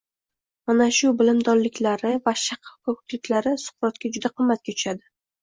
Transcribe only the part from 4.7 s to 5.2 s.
tushadi